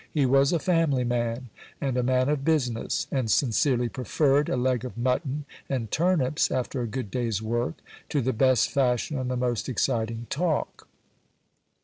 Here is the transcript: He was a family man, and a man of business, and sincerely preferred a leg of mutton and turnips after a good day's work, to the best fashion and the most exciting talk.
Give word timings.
He 0.11 0.25
was 0.25 0.51
a 0.51 0.57
family 0.57 1.03
man, 1.03 1.49
and 1.79 1.95
a 1.95 2.01
man 2.01 2.27
of 2.27 2.43
business, 2.43 3.05
and 3.11 3.29
sincerely 3.29 3.87
preferred 3.87 4.49
a 4.49 4.57
leg 4.57 4.83
of 4.83 4.97
mutton 4.97 5.45
and 5.69 5.91
turnips 5.91 6.49
after 6.49 6.81
a 6.81 6.87
good 6.87 7.11
day's 7.11 7.39
work, 7.39 7.75
to 8.09 8.19
the 8.19 8.33
best 8.33 8.71
fashion 8.71 9.19
and 9.19 9.29
the 9.29 9.37
most 9.37 9.69
exciting 9.69 10.25
talk. 10.31 10.87